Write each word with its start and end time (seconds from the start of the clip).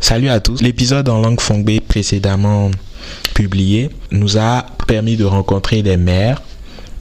Salut 0.00 0.28
à 0.28 0.38
tous. 0.38 0.62
L'épisode 0.62 1.08
en 1.08 1.20
langue 1.20 1.40
fongbe 1.40 1.80
précédemment 1.80 2.70
publié 3.34 3.90
nous 4.12 4.38
a 4.38 4.64
permis 4.86 5.16
de 5.16 5.24
rencontrer 5.24 5.82
des 5.82 5.96
mères, 5.96 6.40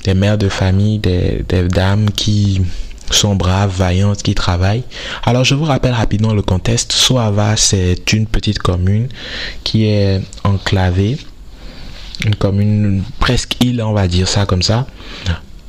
des 0.03 0.15
mères 0.15 0.39
de 0.39 0.49
famille, 0.49 0.97
des, 0.97 1.45
dames 1.69 2.09
qui 2.09 2.61
sont 3.11 3.35
braves, 3.35 3.71
vaillantes, 3.77 4.23
qui 4.23 4.33
travaillent. 4.33 4.83
Alors 5.23 5.43
je 5.43 5.53
vous 5.53 5.65
rappelle 5.65 5.93
rapidement 5.93 6.33
le 6.33 6.41
contexte. 6.41 6.91
Soava, 6.91 7.55
c'est 7.55 8.13
une 8.13 8.25
petite 8.25 8.57
commune 8.57 9.09
qui 9.63 9.85
est 9.85 10.19
enclavée, 10.43 11.17
une 12.25 12.35
commune 12.35 13.03
presque 13.19 13.63
île, 13.63 13.83
on 13.83 13.93
va 13.93 14.07
dire 14.07 14.27
ça 14.27 14.47
comme 14.47 14.63
ça. 14.63 14.87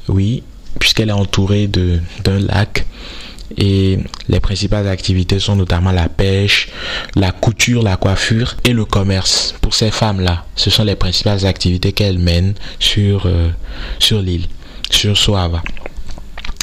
Oui, 0.08 0.42
puisqu'elle 0.80 1.10
est 1.10 1.12
entourée 1.12 1.66
d'un 1.68 2.38
lac 2.38 2.86
et 3.56 3.98
les 4.28 4.40
principales 4.40 4.88
activités 4.88 5.38
sont 5.38 5.56
notamment 5.56 5.92
la 5.92 6.08
pêche, 6.08 6.68
la 7.14 7.32
couture, 7.32 7.82
la 7.82 7.96
coiffure 7.96 8.56
et 8.64 8.72
le 8.72 8.84
commerce. 8.84 9.54
Pour 9.60 9.74
ces 9.74 9.90
femmes-là, 9.90 10.44
ce 10.56 10.70
sont 10.70 10.84
les 10.84 10.96
principales 10.96 11.46
activités 11.46 11.92
qu'elles 11.92 12.18
mènent 12.18 12.54
sur, 12.78 13.26
euh, 13.26 13.48
sur 13.98 14.20
l'île, 14.20 14.46
sur 14.90 15.16
Soava. 15.16 15.62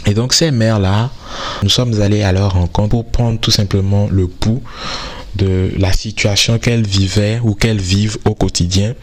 Et 0.06 0.14
donc 0.14 0.34
ces 0.34 0.52
mères-là, 0.52 1.10
nous 1.64 1.70
sommes 1.70 2.00
allés 2.02 2.22
à 2.22 2.32
leur 2.32 2.54
rencontre 2.54 2.90
pour 2.90 3.06
prendre 3.06 3.40
tout 3.40 3.52
simplement 3.52 4.08
le 4.12 4.28
pouls 4.28 4.62
de 5.36 5.72
la 5.78 5.92
situation 5.92 6.60
qu'elles 6.60 6.86
vivaient 6.86 7.40
ou 7.44 7.56
qu'elles 7.56 7.82
vivent 7.82 8.18
au 8.26 8.36
quotidien 8.36 8.94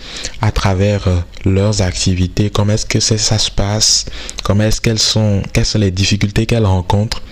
à 0.40 0.50
travers 0.50 1.08
euh, 1.08 1.18
leurs 1.44 1.82
activités, 1.82 2.50
comment 2.50 2.72
est-ce 2.72 2.86
que 2.86 3.00
ça, 3.00 3.18
se 3.18 3.50
passe, 3.50 4.06
comment 4.42 4.64
est-ce 4.64 4.80
qu'elles 4.80 4.98
sont, 4.98 5.42
quelles 5.52 5.66
sont 5.66 5.78
les 5.78 5.90
difficultés 5.90 6.46
qu'elles 6.46 6.64
rencontrent? 6.64 7.22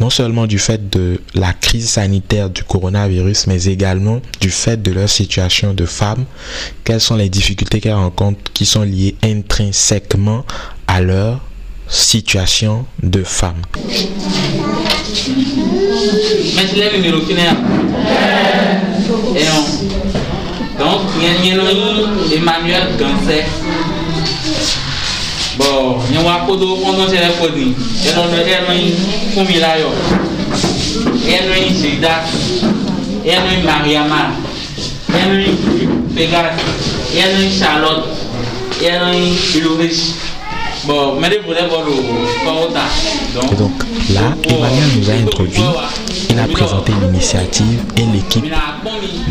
Non 0.00 0.10
seulement 0.10 0.46
du 0.46 0.58
fait 0.58 0.90
de 0.90 1.20
la 1.34 1.52
crise 1.52 1.90
sanitaire 1.90 2.50
du 2.50 2.62
coronavirus, 2.62 3.46
mais 3.46 3.64
également 3.64 4.20
du 4.40 4.50
fait 4.50 4.80
de 4.80 4.92
leur 4.92 5.08
situation 5.08 5.74
de 5.74 5.86
femme, 5.86 6.24
quelles 6.84 7.00
sont 7.00 7.16
les 7.16 7.28
difficultés 7.28 7.80
qu'elles 7.80 7.94
rencontrent 7.94 8.52
qui 8.52 8.66
sont 8.66 8.82
liées 8.82 9.16
intrinsèquement 9.22 10.44
à 10.86 11.00
leur 11.00 11.40
situation 11.88 12.86
de 13.02 13.22
femme? 13.24 13.62
Donc 20.78 21.00
Emmanuel. 22.32 22.82
Bọ̀ 25.58 25.72
yẹn 26.12 26.22
wá 26.26 26.34
kótó 26.46 26.66
kọ́ńtọ́ 26.82 27.06
sẹ́lẹ̀ 27.12 27.32
kọ́ 27.40 27.48
di. 27.56 27.64
Yẹn 28.04 28.14
lọ 28.16 28.22
lọ 28.32 28.38
yẹn 28.50 28.60
lọ 28.66 28.72
yín 28.80 28.94
Fúnmiláyọ̀. 29.34 29.92
Yẹn 31.30 31.42
lọ 31.50 31.54
yín 31.62 31.74
Sèdá. 31.82 32.14
Yẹn 33.28 33.38
lọ 33.44 33.50
yín 33.54 33.64
Mariama. 33.68 34.20
Pegas. 36.14 36.52
Et 37.14 37.20
donc 43.56 43.82
là, 44.14 44.20
Emmanuel 44.44 44.88
nous 44.96 45.10
a 45.10 45.14
introduit, 45.14 45.60
il 46.30 46.38
a 46.38 46.46
présenté 46.46 46.92
l'initiative 47.02 47.80
et 47.96 48.02
l'équipe 48.12 48.44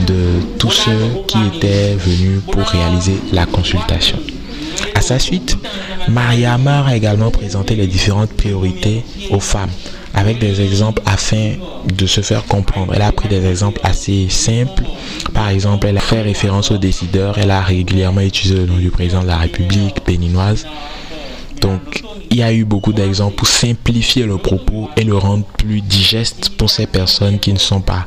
de 0.07 0.41
tous 0.59 0.71
ceux 0.71 1.23
qui 1.27 1.37
étaient 1.55 1.95
venus 1.95 2.41
pour 2.51 2.63
réaliser 2.63 3.17
la 3.31 3.45
consultation. 3.45 4.17
À 4.95 5.01
sa 5.01 5.19
suite, 5.19 5.57
Maria 6.09 6.57
Mar 6.57 6.87
a 6.87 6.95
également 6.95 7.31
présenté 7.31 7.75
les 7.75 7.87
différentes 7.87 8.31
priorités 8.31 9.03
aux 9.29 9.39
femmes 9.39 9.69
avec 10.13 10.39
des 10.39 10.61
exemples 10.61 11.01
afin 11.05 11.53
de 11.85 12.05
se 12.07 12.21
faire 12.21 12.45
comprendre. 12.45 12.93
Elle 12.95 13.03
a 13.03 13.11
pris 13.11 13.29
des 13.29 13.45
exemples 13.45 13.79
assez 13.83 14.27
simples. 14.29 14.83
Par 15.33 15.49
exemple, 15.49 15.85
elle 15.87 15.97
a 15.97 16.01
fait 16.01 16.21
référence 16.21 16.71
aux 16.71 16.77
décideurs. 16.77 17.37
Elle 17.37 17.51
a 17.51 17.61
régulièrement 17.61 18.21
utilisé 18.21 18.55
le 18.55 18.65
nom 18.65 18.77
du 18.77 18.89
président 18.89 19.21
de 19.21 19.27
la 19.27 19.37
République 19.37 20.03
béninoise. 20.05 20.65
Donc, 21.61 22.03
il 22.29 22.37
y 22.37 22.43
a 22.43 22.51
eu 22.51 22.65
beaucoup 22.65 22.93
d'exemples 22.93 23.35
pour 23.35 23.47
simplifier 23.47 24.25
le 24.25 24.37
propos 24.37 24.89
et 24.97 25.03
le 25.03 25.15
rendre 25.15 25.45
plus 25.45 25.81
digeste 25.81 26.49
pour 26.57 26.69
ces 26.69 26.87
personnes 26.87 27.39
qui 27.39 27.53
ne 27.53 27.59
sont 27.59 27.81
pas, 27.81 28.05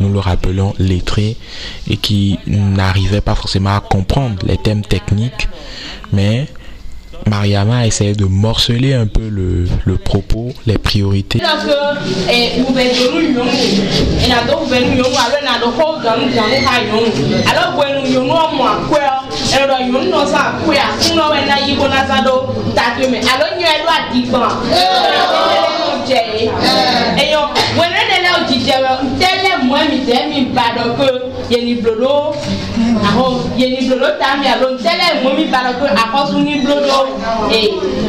nous 0.00 0.12
le 0.12 0.18
rappelons, 0.18 0.74
lettrées 0.78 1.36
et 1.88 1.96
qui 1.96 2.38
n'arrivaient 2.46 3.20
pas 3.20 3.34
forcément 3.34 3.76
à 3.76 3.80
comprendre 3.80 4.36
les 4.46 4.56
thèmes 4.56 4.82
techniques. 4.82 5.48
Mais 6.12 6.46
Mariama 7.28 7.78
a 7.78 7.86
essayé 7.86 8.14
de 8.14 8.24
morceler 8.24 8.94
un 8.94 9.06
peu 9.06 9.28
le, 9.28 9.66
le 9.84 9.96
propos, 9.96 10.52
les 10.66 10.78
priorités. 10.78 11.40
jẹ́ 30.06 30.20
mi 30.30 30.40
balọ̀ 30.56 30.88
pé 30.98 31.06
yeliblodo 31.50 32.14
àhó 33.08 33.26
yeliblodo 33.60 34.06
ta 34.20 34.28
mi 34.40 34.46
àlọ́ 34.54 34.70
tẹ́lẹ̀ 34.84 35.10
mú 35.22 35.28
mi 35.38 35.44
balọ̀ 35.54 35.74
pé 35.80 35.86
àkọ́sùn 36.02 36.42
ní 36.46 36.54
blodo. 36.64 36.98
Ee 37.58 37.68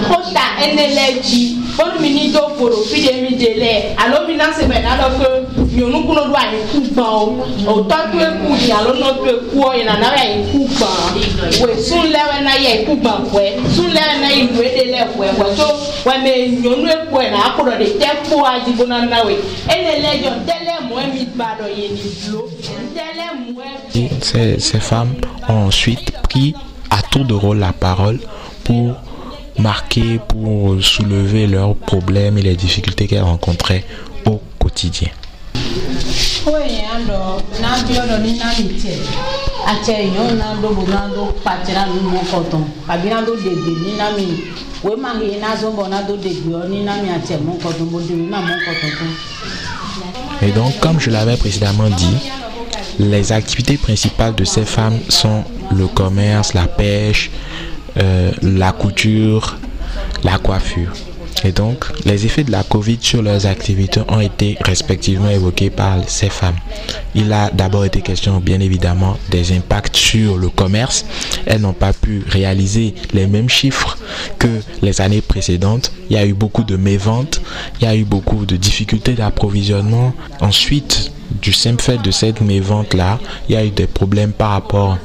kó 0.10 0.18
ta 0.36 0.44
ẹnẹ 0.66 0.86
lẹ 0.98 1.08
jì 1.28 1.42
bọ́lú 1.78 1.96
mi 2.02 2.10
ní 2.10 2.24
tó 2.34 2.42
fòrò 2.58 2.78
fìdí 2.90 3.12
mi 3.24 3.32
dé 3.42 3.50
lẹ̀. 3.64 3.78
Àlọ́ 4.04 4.20
mi 4.28 4.34
náà 4.40 4.50
sèmẹ̀ 4.58 4.82
náà 4.86 4.96
lọ 5.02 5.08
pé 5.20 5.28
mi 5.76 5.82
ò 5.84 5.90
do 5.94 6.24
àyè 6.44 6.60
kú 6.72 6.78
gbọ̀n 6.94 7.10
o. 7.22 7.24
Òtọ́ 7.74 8.00
tó 8.12 8.18
eku 8.28 8.48
yìí 8.60 8.72
àlọ́ 8.80 8.94
náà 9.02 9.12
tó 9.20 9.26
eku 9.36 9.58
ọ 9.68 9.70
yìí 9.78 9.84
nàná 9.90 10.08
yà 10.18 10.24
yìí 10.32 10.44
kú 10.52 10.60
gbọ̀n. 10.78 11.00
Wẹ̀ 11.62 11.78
sún 11.88 12.04
lẹ́wẹ̀ 12.16 12.40
náà 12.48 12.56
yà 12.66 12.72
yìí 12.76 12.86
kú 12.88 12.94
gbọ̀n 13.04 13.20
wẹ̀ 13.36 13.50
sún 13.76 13.88
lẹ́wẹ̀ 13.98 14.18
náà 14.22 14.30
yìí 14.38 14.46
wẹ̀ 14.60 14.70
dé 14.78 14.84
lẹ̀ 14.94 15.06
wẹ̀ 15.20 15.32
wẹ̀ 15.40 15.50
tó 15.60 15.68
wẹ̀ 16.08 16.18
nyɔnu 16.64 16.88
eku 16.96 17.16
yìí 17.22 17.30
nà 17.34 17.40
akpọ̀rọ̀ 17.48 17.78
de 17.82 17.88
tẹ́ 18.02 18.12
kpó 18.24 18.36
adigun 18.54 18.90
nana 18.90 19.18
wẹ̀. 19.28 19.38
Ẹnẹ 19.76 19.94
lẹ 20.04 20.12
jọ 20.24 20.32
tẹ́lẹ̀ 20.48 20.77
ces 24.60 24.80
femmes 24.80 25.14
ont 25.48 25.68
ensuite 25.68 26.12
pris 26.24 26.54
à 26.90 27.02
tour 27.02 27.26
de 27.26 27.34
rôle 27.34 27.60
la 27.60 27.74
parole 27.74 28.20
pour 28.64 28.96
marquer, 29.60 30.20
pour 30.28 30.82
soulever 30.82 31.48
leurs 31.48 31.76
problèmes 31.76 32.38
et 32.38 32.42
les 32.42 32.56
difficultés 32.56 33.08
qu'elles 33.08 33.24
rencontraient 33.24 33.84
au 34.26 34.42
quotidien. 34.60 35.10
Et 50.42 50.52
donc, 50.52 50.80
comme 50.80 51.00
je 51.00 51.10
l'avais 51.10 51.38
précédemment 51.38 51.90
dit, 51.90 52.18
les 53.00 53.32
activités 53.32 53.78
principales 53.78 54.36
de 54.36 54.44
ces 54.44 54.66
femmes 54.66 55.00
sont 55.10 55.44
le 55.76 55.88
commerce, 55.88 56.54
la 56.54 56.68
pêche, 56.68 57.32
euh, 57.98 58.32
la 58.42 58.72
couture, 58.72 59.58
la 60.24 60.38
coiffure. 60.38 60.94
Et 61.44 61.52
donc, 61.52 61.86
les 62.06 62.26
effets 62.26 62.44
de 62.44 62.52
la 62.52 62.64
Covid 62.64 62.98
sur 63.00 63.22
leurs 63.22 63.46
activités 63.46 64.02
ont 64.08 64.20
été 64.20 64.58
respectivement 64.62 65.30
évoqués 65.30 65.70
par 65.70 65.98
ces 66.08 66.30
femmes. 66.30 66.56
Il 67.14 67.32
a 67.32 67.52
d'abord 67.52 67.86
été 67.86 68.02
question, 68.02 68.40
bien 68.40 68.60
évidemment, 68.60 69.18
des 69.30 69.56
impacts 69.56 69.96
sur 69.96 70.38
le 70.38 70.50
commerce. 70.50 71.06
Elles 71.46 71.62
n'ont 71.62 71.74
pas 71.74 71.94
pu 71.94 72.24
réaliser 72.28 72.96
les 73.14 73.28
mêmes 73.28 73.50
chiffres 73.50 73.98
que 74.38 74.62
les 74.82 75.02
années 75.02 75.22
précédentes. 75.22 75.92
Il 76.10 76.16
y 76.16 76.20
a 76.20 76.26
eu 76.26 76.34
beaucoup 76.34 76.64
de 76.64 76.76
méventes, 76.78 77.42
il 77.80 77.86
y 77.86 77.88
a 77.88 77.96
eu 77.96 78.04
beaucoup 78.04 78.46
de 78.46 78.56
difficultés 78.56 79.14
d'approvisionnement. 79.14 80.14
Ensuite, 80.42 81.12
du 81.42 81.54
simple 81.54 81.82
fait 81.82 82.02
de 82.02 82.12
cette 82.12 82.42
mévente-là, 82.42 83.20
il 83.50 83.56
y 83.56 83.58
a 83.58 83.66
eu 83.66 83.72
des 83.72 83.88
problèmes 83.88 84.32
par 84.32 84.52
rapport 84.52 84.98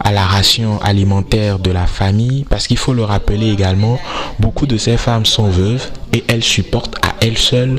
à 0.00 0.12
la 0.12 0.24
ration 0.24 0.80
alimentaire 0.82 1.58
de 1.58 1.70
la 1.70 1.86
famille, 1.86 2.44
parce 2.48 2.66
qu'il 2.66 2.78
faut 2.78 2.94
le 2.94 3.04
rappeler 3.04 3.50
également, 3.50 4.00
beaucoup 4.40 4.66
de 4.66 4.76
ces 4.76 4.96
femmes 4.96 5.26
sont 5.26 5.48
veuves 5.48 5.90
et 6.12 6.24
elles 6.28 6.42
supportent 6.42 6.96
à 7.02 7.14
elles 7.20 7.38
seules 7.38 7.78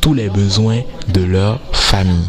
tous 0.00 0.14
les 0.14 0.28
besoins 0.28 0.82
de 1.08 1.22
leur 1.22 1.60
famille. 1.72 2.28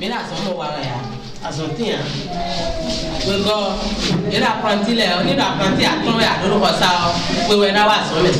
mina 0.00 0.16
azɔn 0.20 0.44
do 0.44 0.52
wa 0.58 0.66
la 0.66 0.80
ya 0.84 0.98
azɔn 1.48 1.72
ti 1.76 1.84
yan 1.88 2.04
gbegɔ 3.24 3.56
yɛrɛ 4.30 4.46
apranti 4.46 4.92
lɛ 4.92 5.04
o 5.16 5.22
nílò 5.24 5.42
apranti 5.42 5.84
atɔn 5.84 6.20
yɛ 6.20 6.28
aɖo 6.36 6.56
kɔ 6.60 6.70
sa 6.78 6.88
o 7.08 7.10
gbewɛ 7.48 7.72
na 7.72 7.86
wa 7.86 7.94
azɔn 8.04 8.20
lɛ 8.26 8.30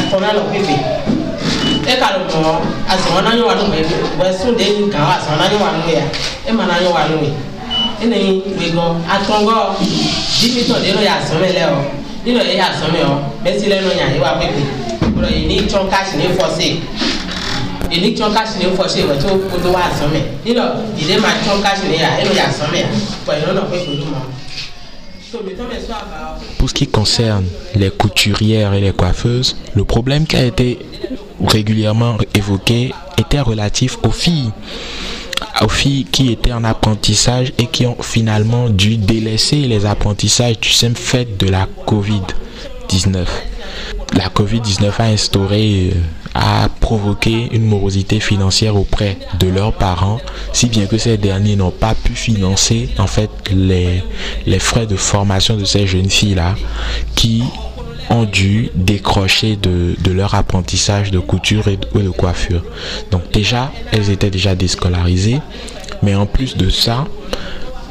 atɔn 0.00 0.20
na 0.20 0.32
lɔ 0.32 0.42
pepe 0.50 0.76
e 1.84 1.92
ka 2.00 2.08
lɔ 2.16 2.20
mɔ 2.24 2.52
azɔn 2.88 3.24
na 3.24 3.30
nyɔ 3.36 3.44
wa 3.46 3.54
lɔ 3.54 3.64
mɛ 3.68 3.78
wɛsun 4.18 4.56
de 4.56 4.64
gan 4.88 5.02
wa 5.04 5.14
azɔn 5.20 5.36
na 5.36 5.48
nyɔ 5.48 5.60
wa 5.60 5.70
lɔ 5.76 5.92
ya 5.92 6.04
e 6.48 6.52
ma 6.52 6.64
na 6.64 6.80
nyɔ 6.80 6.90
wa 6.90 7.02
lɔ 7.04 7.16
mɛ 7.20 7.28
e 8.00 8.06
na 8.06 8.16
yi 8.16 8.42
gbegɔ 8.56 8.84
atɔngɔ 9.12 9.56
dimitɔ 10.40 10.74
de 10.80 10.88
lɔ 10.96 11.00
yɛ 11.04 11.12
azɔn 11.20 11.40
lɛ 11.44 11.62
o 11.68 11.78
nílò 12.24 12.40
yɛ 12.48 12.54
ya 12.56 12.72
azɔn 12.72 12.90
lɛ 12.96 13.00
o 13.04 13.14
mɛsi 13.44 13.68
lɛ 13.68 13.76
nɔ 13.84 13.90
nya 13.94 14.06
yɛ 14.16 14.20
wa 14.20 14.38
pepe 14.40 14.64
o 15.04 15.20
lɔ 15.20 15.28
yi 15.36 15.46
ni 15.46 15.66
tsɔn 15.68 15.84
kasi 15.90 16.16
ni 16.16 16.28
fɔsi. 16.32 16.80
Pour 26.58 26.68
ce 26.68 26.74
qui 26.74 26.86
concerne 26.86 27.44
les 27.74 27.90
couturières 27.90 28.72
et 28.74 28.80
les 28.80 28.92
coiffeuses, 28.92 29.56
le 29.74 29.84
problème 29.84 30.26
qui 30.26 30.36
a 30.36 30.44
été 30.44 30.78
régulièrement 31.46 32.16
évoqué 32.34 32.92
était 33.18 33.40
relatif 33.40 33.98
aux 34.04 34.10
filles. 34.10 34.50
Aux 35.60 35.68
filles 35.68 36.04
qui 36.04 36.32
étaient 36.32 36.52
en 36.52 36.64
apprentissage 36.64 37.52
et 37.58 37.66
qui 37.66 37.86
ont 37.86 37.96
finalement 38.00 38.68
dû 38.68 38.96
délaisser 38.96 39.56
les 39.66 39.84
apprentissages 39.86 40.58
du 40.60 40.70
simple 40.70 40.98
fait 40.98 41.36
de 41.38 41.48
la 41.48 41.66
Covid-19. 41.86 43.24
La 44.14 44.28
Covid-19 44.28 44.90
a 44.98 45.04
instauré, 45.04 45.90
euh, 45.94 45.98
a 46.34 46.68
provoqué 46.80 47.48
une 47.52 47.64
morosité 47.64 48.20
financière 48.20 48.76
auprès 48.76 49.18
de 49.38 49.48
leurs 49.48 49.72
parents, 49.72 50.18
si 50.52 50.66
bien 50.66 50.86
que 50.86 50.98
ces 50.98 51.16
derniers 51.18 51.56
n'ont 51.56 51.70
pas 51.70 51.94
pu 51.94 52.14
financer 52.14 52.88
en 52.98 53.06
fait 53.06 53.30
les, 53.52 54.02
frais 54.58 54.86
de 54.86 54.96
formation 54.96 55.56
de 55.56 55.64
ces 55.64 55.86
jeunes 55.86 56.10
filles-là 56.10 56.54
qui 57.14 57.44
ont 58.10 58.24
dû 58.24 58.70
décrocher 58.74 59.56
de, 59.56 59.94
leur 60.10 60.34
apprentissage 60.34 61.10
de 61.10 61.18
couture 61.18 61.68
et 61.68 61.78
et 61.94 62.02
de 62.02 62.10
coiffure. 62.10 62.62
Donc 63.10 63.30
déjà, 63.32 63.70
elles 63.92 64.10
étaient 64.10 64.30
déjà 64.30 64.54
déscolarisées, 64.54 65.40
mais 66.02 66.14
en 66.14 66.24
plus 66.24 66.56
de 66.56 66.70
ça, 66.70 67.06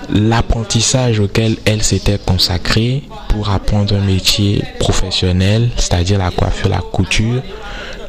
l'apprentissage 0.10 1.20
auquel 1.20 1.58
elles 1.66 1.84
s'étaient 1.84 2.20
consacrées 2.20 3.04
pour 3.30 3.50
apprendre 3.50 3.96
un 3.96 4.02
métier 4.02 4.64
professionnel, 4.80 5.70
c'est-à-dire 5.78 6.20
la 6.20 6.32
coiffure, 6.32 6.70
la 6.70 6.80
couture, 6.80 7.42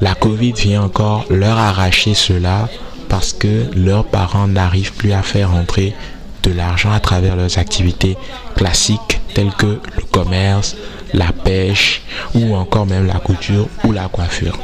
la 0.00 0.14
Covid 0.14 0.52
vient 0.52 0.82
encore 0.82 1.24
leur 1.30 1.58
arracher 1.58 2.14
cela 2.14 2.68
parce 3.08 3.32
que 3.32 3.64
leurs 3.74 4.04
parents 4.04 4.46
n'arrivent 4.46 4.92
plus 4.92 5.12
à 5.12 5.22
faire 5.22 5.52
entrer 5.52 5.94
de 6.42 6.52
l'argent 6.52 6.92
à 6.92 7.00
travers 7.00 7.36
leurs 7.36 7.58
activités 7.58 8.16
classiques 8.54 9.20
telles 9.34 9.52
que 9.52 9.66
le 9.96 10.02
commerce, 10.12 10.76
la 11.12 11.32
pêche 11.32 12.02
ou 12.34 12.54
encore 12.54 12.86
même 12.86 13.06
la 13.06 13.18
couture 13.18 13.68
ou 13.84 13.92
la 13.92 14.08
coiffure. 14.08 14.58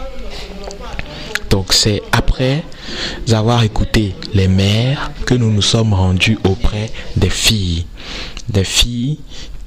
Donc 1.51 1.73
c'est 1.73 2.03
après 2.13 2.63
avoir 3.33 3.63
écouté 3.63 4.15
les 4.33 4.49
mères 4.49 5.13
que 5.27 5.35
nous 5.35 5.51
nous 5.51 5.63
sommes 5.63 5.95
rendus 5.95 6.39
auprès 6.45 6.91
des 7.17 7.31
filles. 7.31 7.87
Des 8.49 8.65
filles 8.65 9.19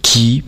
qui, 0.02 0.44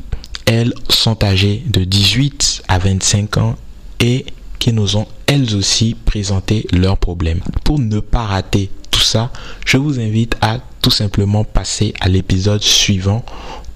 elles, 0.46 0.74
sont 0.90 1.24
âgées 1.24 1.64
de 1.68 1.84
18 1.84 2.64
à 2.68 2.80
25 2.80 3.38
ans 3.38 3.56
et 4.00 4.26
qui 4.60 4.74
nous 4.74 4.98
ont 4.98 5.08
elles 5.26 5.56
aussi 5.56 5.96
présenté 6.06 6.68
leurs 6.72 6.98
problèmes. 6.98 7.42
Pour 7.64 7.80
ne 7.80 8.00
pas 8.00 8.26
rater 8.26 8.70
tout 8.92 9.00
ça, 9.00 9.32
je 9.66 9.78
vous 9.78 10.00
invite 10.00 10.36
à 10.42 10.60
tout 10.82 10.92
simplement 10.92 11.44
passer 11.44 11.94
à 12.00 12.10
l'épisode 12.10 12.62
suivant 12.62 13.24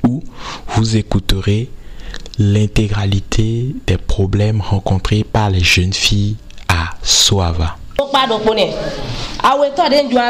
où 0.05 0.23
vous 0.69 0.97
écouterez 0.97 1.69
l'intégralité 2.37 3.75
des 3.87 3.97
problèmes 3.97 4.61
rencontrés 4.61 5.23
par 5.23 5.49
les 5.49 5.63
jeunes 5.63 5.93
filles 5.93 6.35
à 6.67 6.91
Soava. 7.03 7.77
kpaa 8.13 8.27
do 8.29 8.37
kpone. 8.39 8.65
Awe 9.49 9.65
tɔ 9.77 9.89
de 9.91 9.97
ŋdua 10.05 10.27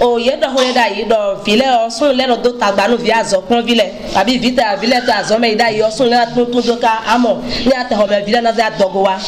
o 0.00 0.18
ye 0.18 0.32
dɔ 0.36 0.48
ho 0.48 0.72
da 0.74 0.86
yi 0.88 1.04
dɔ 1.04 1.44
vi 1.44 1.56
lɛ 1.56 1.86
ɔsun 1.86 2.16
lɛ 2.16 2.26
dɔ 2.28 2.42
do 2.42 2.50
tagba 2.52 2.88
nu 2.88 2.96
vi 2.96 3.10
azɔ 3.10 3.42
kplɔ 3.46 3.62
vi 3.64 3.74
lɛ 3.74 3.86
abi 4.16 4.38
vi 4.38 4.54
ta 4.54 4.76
vi 4.76 4.86
lɛ 4.86 5.04
to 5.04 5.12
azɔ 5.12 5.38
mɛ 5.38 5.48
yi 5.50 5.56
da 5.56 5.68
yi 5.70 5.80
ɔsun 5.82 6.08
lɛ 6.08 6.34
tuntun 6.34 6.62
do 6.66 6.76
ka 6.76 7.02
amɔ 7.06 7.36
ne 7.66 7.70
yà 7.70 7.84
tɛ 7.84 7.94
xɔ 7.98 8.08
mɛ 8.08 8.24
vi 8.24 8.32
lɛ 8.32 8.42
na 8.42 8.52
zɛ 8.52 8.62
adɔgo 8.70 9.02
wa. 9.02 9.18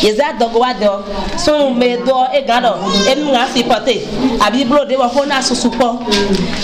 Yezɛ 0.00 0.22
adɔgo 0.32 0.58
wa 0.58 0.72
dɔ 0.72 1.02
sun 1.38 1.74
mɛ 1.78 2.04
dɔ 2.04 2.34
ega 2.34 2.60
dɔ 2.60 2.72
enu 3.12 3.32
ŋa 3.32 3.46
fi 3.52 3.62
pɔte 3.62 4.00
abi 4.40 4.64
blo 4.64 4.84
de 4.84 4.94
wɔ 4.96 5.10
fo 5.12 5.24
na 5.24 5.40
susu 5.40 5.70
kpɔ 5.70 5.98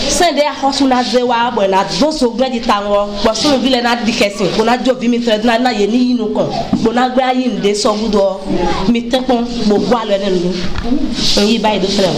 sɛn 0.09 0.35
de 0.35 0.43
axɔsu 0.43 0.89
na 0.89 1.03
zɛ 1.03 1.23
wa 1.27 1.51
bɔ 1.51 1.69
na 1.71 1.85
do 2.01 2.11
so 2.11 2.31
gbɛ 2.31 2.51
di 2.51 2.61
ta 2.61 2.81
ŋɔ 2.83 3.21
kpɔ 3.23 3.35
sun 3.35 3.61
vi 3.61 3.71
lɛ 3.71 3.83
na 3.83 3.95
di 3.97 4.13
kɛse 4.13 4.57
ko 4.57 4.65
na 4.65 4.77
dzo 4.77 4.95
vi 4.95 5.09
mi 5.09 5.19
tɛ 5.19 5.45
na 5.45 5.59
na 5.59 5.71
ye 5.71 5.87
ni 5.87 6.15
yinu 6.15 6.33
kɔ 6.33 6.85
ko 6.85 6.93
na 6.93 7.09
gbɛ 7.11 7.61
de 7.61 7.73
sɔgu. 7.75 8.09